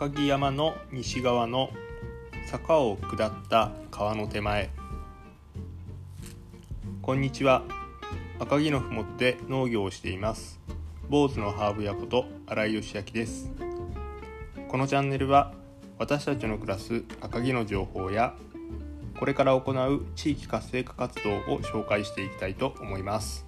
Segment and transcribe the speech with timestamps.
[0.00, 1.68] 赤城山の西側の
[2.46, 4.70] 坂を下った川の手前。
[7.02, 7.64] こんにちは。
[8.38, 10.58] 赤城のふもとで農業をしています。
[11.10, 13.50] 坊主のハーブ屋こと新井義明です。
[14.68, 15.52] このチャンネルは
[15.98, 18.34] 私たちの暮らす赤城の情報や
[19.18, 23.44] これから行う地域活性化活動を紹介していきたいと思います。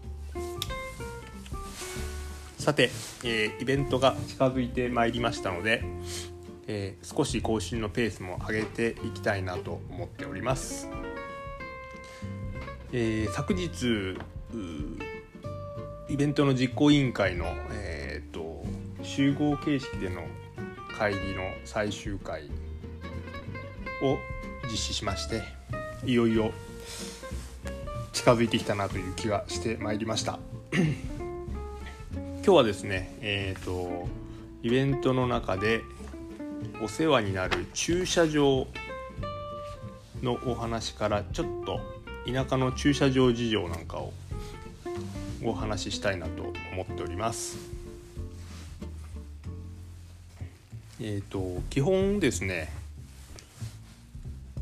[2.59, 2.91] さて、
[3.25, 5.83] えー、イベントが近づいてまいりましたので、
[6.67, 10.89] えー、少し更新のペースも上げていきたいなと思っております、
[12.93, 14.17] えー、昨日
[16.09, 18.65] イベントの実行委員会の、えーと、
[19.03, 20.23] 集合形式での
[20.97, 22.45] 会議の最終回
[24.03, 24.19] を
[24.71, 25.43] 実施しまして
[26.05, 26.53] いよいよ
[28.13, 30.39] 近づいてきたなという気がしてまいりました。
[32.45, 34.09] 今日はですねえっ、ー、と
[34.63, 35.83] イベントの中で
[36.83, 38.67] お世話になる駐車場
[40.23, 41.81] のお話からちょっと
[42.27, 44.13] 田舎の駐車場事情なんかを
[45.45, 47.57] お話ししたいなと思っております
[51.01, 52.73] えっ、ー、と基本ですね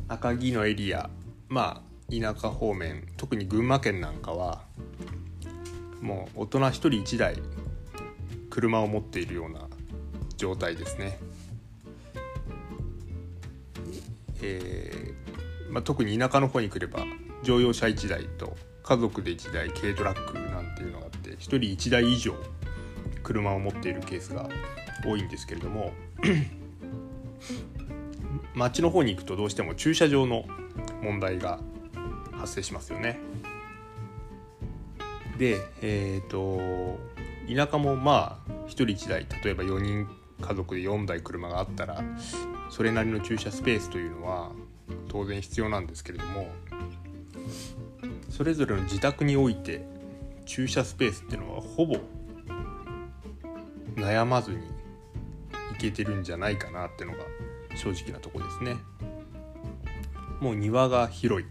[0.08, 1.10] 赤城のエリア
[1.48, 4.62] まあ田舎方面特に群馬県なんかは
[6.00, 7.36] もう大人1人1台
[8.48, 9.60] 車を持っているような
[10.36, 11.18] 状態ですね。
[14.42, 15.20] えー
[15.70, 17.04] まあ、特に田舎の方に来れば
[17.42, 22.34] 乗用車1台と家族で1台軽トラックなんていうのがあって1人1台以上
[23.22, 24.48] 車を持っているケースが
[25.06, 25.92] 多いんですけれども
[28.54, 30.44] 町の方に行くとどうしても駐車場の
[31.02, 31.60] 問題が
[32.32, 33.20] 発生しますよね。
[35.38, 36.98] で、えっ、ー、と
[37.48, 40.08] 田舎もまあ1人1台例えば4人
[40.40, 42.02] 家族で4台車があったら
[42.70, 44.52] それなりの駐車スペースというのは
[45.08, 46.48] 当然必要なんですけれども
[48.30, 49.84] それぞれの自宅において
[50.46, 51.96] 駐車スペースっていうのはほぼ
[53.96, 54.62] 悩まずにい
[55.78, 57.24] けてるんじゃないかなっていうのが
[57.76, 58.76] 正直なとこですね。
[60.40, 61.48] もう庭が広い。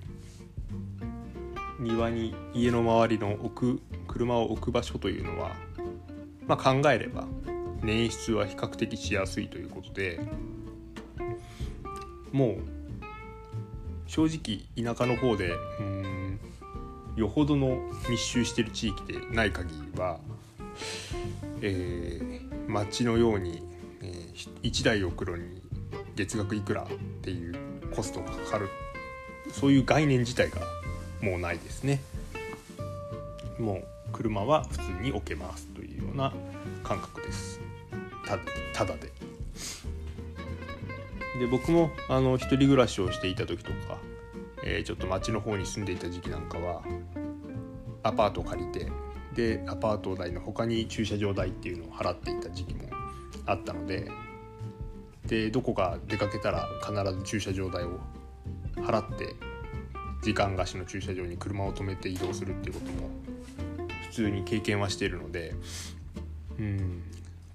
[1.79, 5.51] 庭に家の周りの置く車を置く場所というのは、
[6.45, 7.25] まあ、考えれば
[7.81, 10.19] 捻出は比較的しやすいということで
[12.31, 12.57] もう
[14.07, 16.39] 正直田舎の方でうん
[17.15, 17.77] よほどの
[18.09, 20.19] 密集してる地域でない限りは、
[21.61, 23.61] えー、町のように、
[24.01, 25.61] えー、1台送るのに
[26.15, 26.87] 月額いくらっ
[27.21, 27.55] ていう
[27.93, 28.69] コストがかかる。
[29.51, 30.61] そういう概念自体が
[31.21, 32.01] もうないですね。
[33.57, 36.33] もう車は普通に置けますというような
[36.83, 37.59] 感覚です。
[38.73, 39.18] ただで。
[41.37, 43.99] で僕もあの一人暮らしをしていた時とか、
[44.63, 46.81] えー、ちょっと町の方に住んでいた時期なんかは
[48.01, 48.91] アパートを借りて
[49.35, 52.89] でアパート代の他に駐車場代っていうのを払っていた時期も
[53.45, 54.09] あったので
[55.27, 57.99] でどこか出かけたら必ず駐車場代を
[58.77, 59.35] 払って
[60.23, 63.09] 時間貸しの駐車場に車を止めて移動するっていうことも
[64.09, 65.53] 普通に経験はしているので
[66.57, 67.03] うん。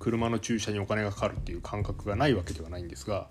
[0.04, 3.26] 車の駐車にお金がかかるっていう感覚がないわけではないんですが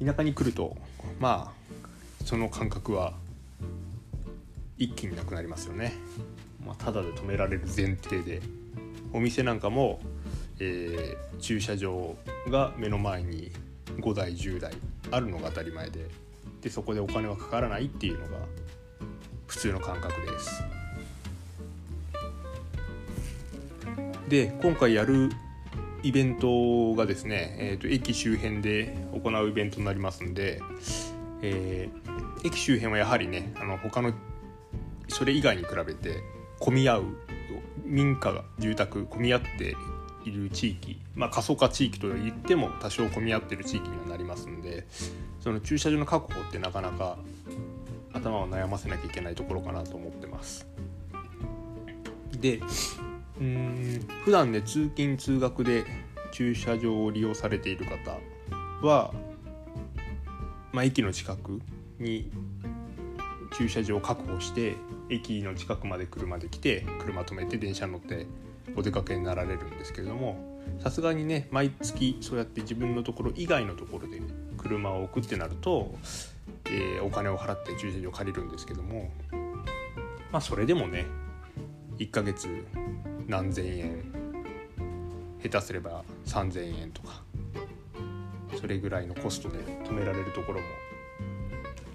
[0.00, 0.76] 田舎に来ると
[1.18, 3.14] まあその感覚は
[4.78, 5.92] 一気になくなりますよね。
[6.64, 8.40] まあ、ただで止められる前提で
[9.12, 10.00] お店なんかも、
[10.60, 12.16] えー、駐車場
[12.48, 13.50] が目の前に
[13.98, 14.72] 5台10台
[15.10, 16.06] あるのが当たり前で
[16.62, 18.46] でそこでお金はかからないっていうのが
[19.48, 20.62] 普通の感覚です。
[24.28, 25.30] で今回やる
[26.04, 30.60] イベントがですね、えーと、駅周辺で行うイベントになりますんで、
[31.40, 34.12] えー、駅周辺はやはりねあの他の
[35.08, 36.22] それ以外に比べて
[36.60, 37.04] 混み合う
[37.84, 39.76] 民家が住宅混み合って
[40.26, 44.86] いる地域、まあ、過疎化地域といっても多少混み合ってる地域にはなりますんで
[45.40, 47.16] その駐車場の確保ってなかなか
[48.12, 50.66] 頭を悩ませなきゃいけないところかなと思ってます。
[52.40, 52.60] で
[53.44, 55.84] うん普段ね通勤通学で
[56.32, 58.18] 駐車場を利用されている方
[58.86, 59.12] は、
[60.72, 61.60] まあ、駅の近く
[61.98, 62.30] に
[63.56, 64.76] 駐車場を確保して
[65.10, 68.26] 駅の近くまで車で来て車止めて電車乗って
[68.74, 74.20] お出かけになられるんですけれどもさすがにね毎月そうやって自分のところ以外のところで
[74.56, 75.94] 車を置くってなると、
[76.66, 79.10] えー、お金を払って駐車場借りるんですけども
[80.32, 81.04] まあそれでもね
[81.98, 82.48] 1ヶ月
[83.26, 84.12] 何千円。
[85.42, 87.22] 下手すれば3,000円とか。
[88.64, 90.66] それぐらいのコストで止められるところも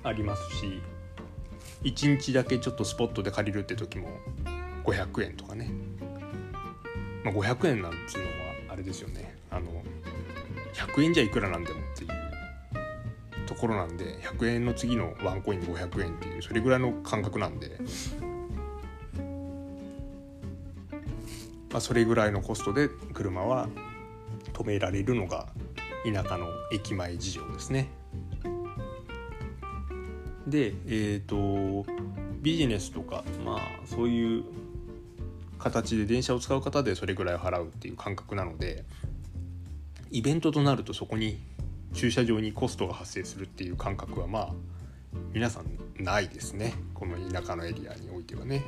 [0.03, 0.81] ありますし
[1.83, 4.09] 1日だけちょっとスポットで借りるって時も
[4.83, 5.71] 500円とかね、
[7.23, 8.29] まあ、500円なんつうのは
[8.69, 9.35] あれですよね。
[9.49, 9.83] あの
[10.73, 12.09] 100円じゃいくらなんでもっていう
[13.47, 17.77] ところなんで100円の次のワンコイン500円っていうそれぐらいの感覚なんで、
[21.71, 23.69] まあ、それぐらいのコストで車は
[24.53, 25.47] 止められるのが
[26.03, 27.89] 田舎の駅前事情ですね。
[30.47, 31.85] でえっ、ー、と
[32.41, 34.43] ビジネスとかまあそういう
[35.59, 38.85] 形で電車を使う方でそれぐらい払うっていう感覚なので
[40.09, 41.37] イベントとなるとそこに
[41.93, 44.53] 駐車場にコストが発生するっていう感覚はまあ
[45.33, 48.63] 皆さんないですねこの田舎のエリアにおいてはね。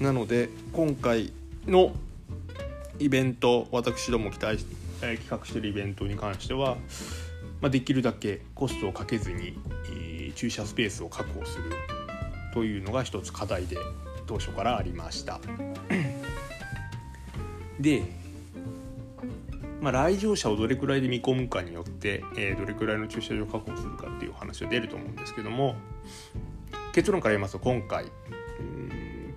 [0.00, 1.32] なので今回
[1.68, 1.92] の
[2.98, 4.64] イベント私ども期待、
[5.02, 6.76] え企画してるイベントに関しては、
[7.60, 11.64] まあ、できるだけコストをかけずに、えー、駐車スペースを確保する
[12.54, 13.76] というのが一つ課題で
[14.26, 15.40] 当初からありました。
[17.78, 18.02] で、
[19.80, 25.76] まあ、来場者をどれくらいで見込むかによって、えー、どれくらいの駐車場を確保するかっていう話は出ると思うんですけども
[26.92, 28.06] 結論から言いますと今回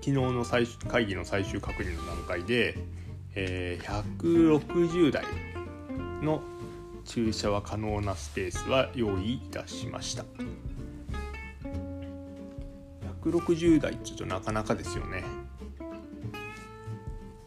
[0.02, 2.76] 昨日の最終会議の最終確認の段階で、
[3.36, 5.24] えー、160台
[6.22, 6.42] の
[7.06, 10.26] 駐車は可能なスペースは用意いたしました。
[13.22, 15.24] 160台っていうとなかなかですよね、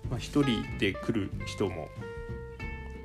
[0.09, 1.89] まあ、1人で来る人も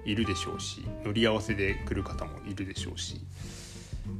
[0.05, 3.21] いるでしょうし乗り合わせで来る方もいるでしょうし、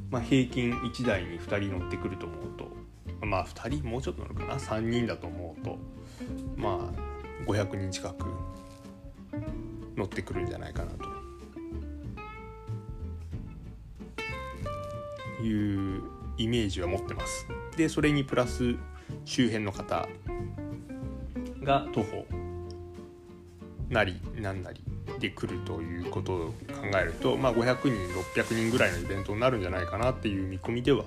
[0.10, 2.79] まあ、平均1台に2人乗ってくると思うと
[3.22, 5.78] まあ2人もうちょっと乗るかな？3人だと思うと
[6.56, 8.26] まあ500人近く
[9.96, 11.20] 乗ってくるんじゃないかなと。
[15.42, 16.02] いう
[16.38, 17.48] イメージは持ってます。
[17.78, 18.76] でそれにプラス
[19.24, 20.08] 周辺の方
[21.64, 22.26] が徒歩
[23.90, 24.84] なりなんなり
[25.20, 26.54] で来るということを考
[27.02, 27.90] えると、まあ、500人
[28.42, 31.06] 600人ぐらいのイベントになるんじゃないかなっていう見込みでは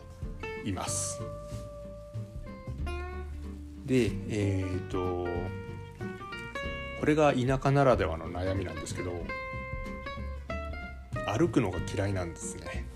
[0.65, 1.21] います。
[3.93, 5.29] でえっ、ー、と
[6.99, 9.13] これが田舎ならではの悩みなんですけど
[11.27, 12.87] 歩くのが嫌いなんですね。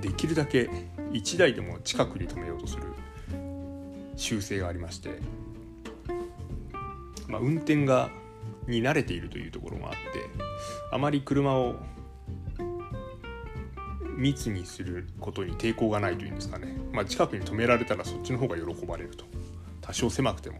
[0.00, 0.70] できるだけ
[1.10, 2.82] 1台でも近くに止めようとする
[4.14, 5.18] 習性がありまして、
[7.26, 8.10] まあ、運転が
[8.68, 9.98] に慣れているというところもあって
[10.92, 11.74] あまり車を
[14.16, 19.24] 密にすることに抵抗がないというんですかね、まあ、近くに止められたらそっちの方が喜ばれると
[19.86, 20.58] 多少狭くても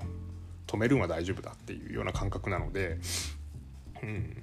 [0.66, 2.98] 止めるのは大丈夫だっていうような感覚なので、
[4.02, 4.42] うん、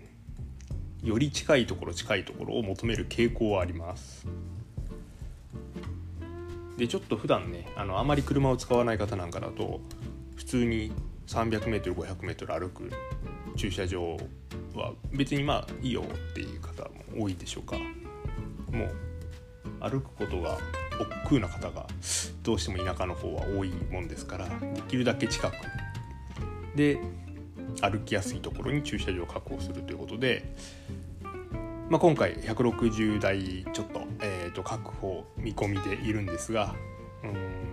[1.01, 4.27] より近いところ近いところを求める傾向はあります。
[6.77, 9.79] でちょっと普段ねあのあまり車を使わない方なんかだと
[10.35, 10.91] 普通に
[11.27, 12.91] 300m500m 歩く
[13.55, 14.17] 駐車場
[14.73, 16.83] は別にまあいいよっていう方
[17.15, 17.77] も多いでしょうか
[18.71, 20.57] もう歩くことが
[20.99, 21.87] 億劫な方が
[22.43, 25.55] どうしても田舎の方は多いもんですからできるだけ近く
[26.75, 26.99] で
[27.81, 30.55] 歩きやすいところに駐車場を確保するということで、
[31.89, 36.75] まあ、今回160台ちょっとえーと、確保見込みでいるんですが
[37.23, 37.63] うん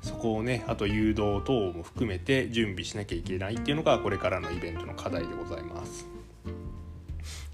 [0.00, 6.06] そこをねあと誘導等も含めて準備しなきゃいけないっていうのがこれからのイベントの課題でございます。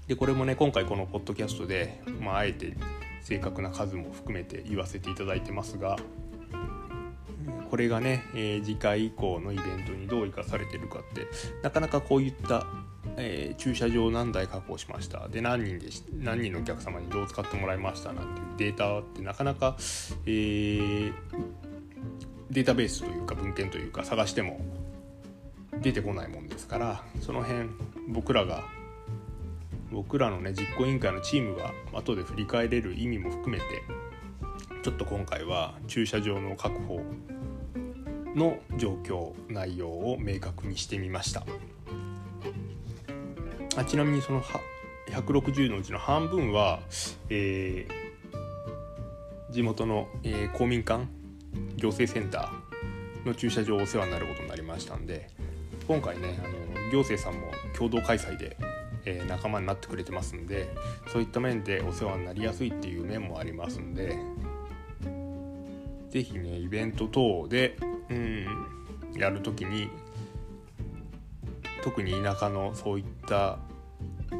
[0.07, 2.75] でこれもね今回このポッドキャストで、まあ、あえて
[3.23, 5.97] 正確な数も含めて言わせていただいてますが
[7.69, 11.27] これがね、えー、次回以降のイベントにどう生かされてるかって
[11.63, 12.65] なかなかこういった
[13.17, 15.27] えー、駐車場何台確保しました。
[15.27, 19.75] で何人で何人のお客様にどう使ってもらいましたなんていうデータってなかなか、
[20.25, 21.13] えー、
[22.51, 24.59] データベースというか文献というか探しても
[25.81, 27.69] 出てこないもんですからその辺
[28.09, 28.63] 僕らが
[29.91, 33.65] 僕らのね実行委員会のチームが後で振り返れる意味も含めて
[34.83, 37.01] ちょっと今回は駐車場の確保
[38.35, 41.43] の状況内容を明確にしてみました。
[43.77, 44.41] あちなみにその
[45.09, 46.81] 160のうちの半分は、
[47.29, 51.05] えー、地元の、えー、公民館
[51.77, 55.29] 行政センターの駐車場お世話になることになりましたんで
[55.87, 58.57] 今回ねあの行政さんも共同開催で、
[59.05, 60.69] え、仲間になってくれてますんで
[61.07, 64.17] そういった面でお世話になりやすいっていう面もありますんで
[66.09, 67.77] 是非ねイベント等で、
[68.09, 68.45] うん、
[69.15, 69.89] やる時に
[71.83, 73.57] 特に田舎のそういった、
[74.31, 74.35] う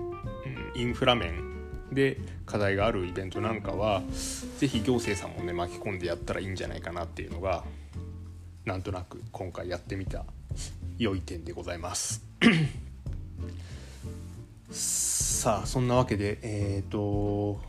[0.77, 1.51] ん、インフラ面
[1.91, 4.01] で課題があるイベントなんかは
[4.57, 7.63] 是非行政さんもね巻き込んでやったらいいんじゃないかなっていうのが
[8.65, 10.25] なんとなく今回やってみた
[10.97, 12.23] 良い点でございます。
[14.71, 17.59] さあそんなわけでえっ、ー、と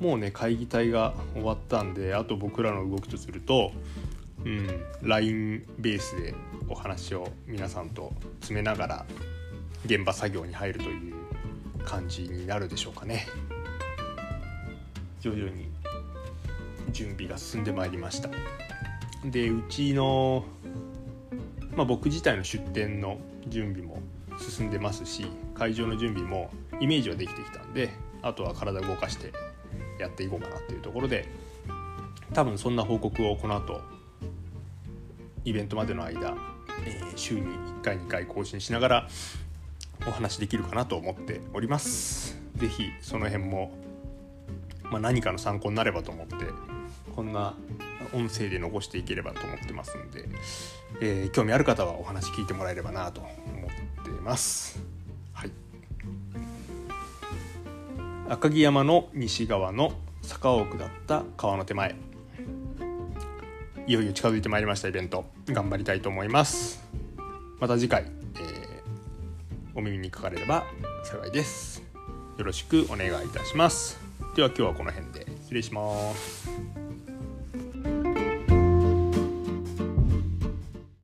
[0.00, 3.72] もうね会議体が終わったんであと僕らの動きとすると
[4.44, 6.34] うん、LINE ベースで
[6.68, 9.06] お話を皆さんと詰めながら
[9.86, 11.14] 現場作業に入るという
[11.84, 13.26] 感じになるでしょうかね。
[15.20, 15.68] 徐々に
[16.90, 18.30] 準備が進んでまいりました。
[19.24, 20.44] でうちの、
[21.76, 24.00] まあ、僕自体の出店の準備も
[24.38, 27.90] 進んでますし会場の準備もイメージはできてきたんで
[28.22, 29.32] あとは体動かして
[29.98, 31.28] やっていこうかなっていうところで
[32.32, 33.80] 多分そんな報告をこの後
[35.44, 36.36] イベントまでの間、
[36.86, 39.08] えー、週に1回2回更新しながら
[40.06, 42.40] お話できるかなと思っております。
[42.56, 43.72] 是非その辺も、
[44.84, 46.36] まあ、何かの参考になればと思って
[47.14, 47.54] こんな
[48.12, 50.28] 音声で残していければと思ってますんで、
[51.00, 53.34] えー、興味ある方はお話聞いてもらえればなと思っ
[53.70, 53.81] て
[54.22, 54.80] ます。
[55.32, 55.50] はい。
[58.28, 61.94] 赤城山の西側の坂を下った川の手前。
[63.86, 65.24] いよいよ近づいてまいりましたイベント。
[65.48, 66.82] 頑張りたいと思います。
[67.58, 68.80] また次回、えー、
[69.74, 70.64] お耳にかかれれば
[71.04, 71.82] 幸いです。
[72.38, 74.00] よろしくお願いいたします。
[74.36, 76.51] では今日はこの辺で失礼します。